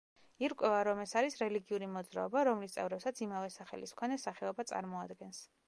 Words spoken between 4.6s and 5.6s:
წარმოადგენს.